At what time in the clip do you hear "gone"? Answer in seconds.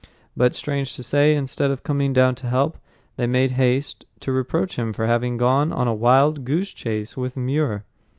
5.37-5.71